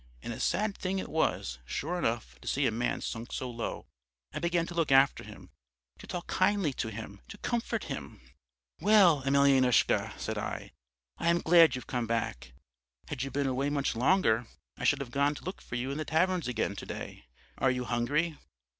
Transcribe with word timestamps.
And 0.23 0.33
a 0.33 0.39
sad 0.39 0.75
thing 0.75 0.97
it 0.97 1.09
was, 1.09 1.59
sure 1.63 1.99
enough, 1.99 2.41
to 2.41 2.47
see 2.47 2.65
a 2.65 2.71
man 2.71 3.01
sunk 3.01 3.31
so 3.31 3.47
low. 3.51 3.85
I 4.33 4.39
began 4.39 4.65
to 4.65 4.73
look 4.73 4.91
after 4.91 5.23
him, 5.23 5.51
to 5.99 6.07
talk 6.07 6.25
kindly 6.25 6.73
to 6.73 6.87
him, 6.87 7.21
to 7.27 7.37
comfort 7.37 7.83
him. 7.83 8.19
"'Well, 8.79 9.21
Emelyanoushka,' 9.23 10.17
said 10.17 10.39
I, 10.39 10.71
'I 11.19 11.27
am 11.29 11.41
glad 11.41 11.75
you've 11.75 11.85
come 11.85 12.07
back. 12.07 12.53
Had 13.09 13.21
you 13.21 13.29
been 13.29 13.45
away 13.45 13.69
much 13.69 13.95
longer 13.95 14.47
I 14.75 14.85
should 14.85 15.01
have 15.01 15.11
gone 15.11 15.35
to 15.35 15.43
look 15.43 15.61
for 15.61 15.75
you 15.75 15.91
in 15.91 15.99
the 15.99 16.05
taverns 16.05 16.47
again 16.47 16.75
to 16.77 16.85
day. 16.87 17.25
Are 17.59 17.69
you 17.69 17.83
hungry?' 17.83 18.37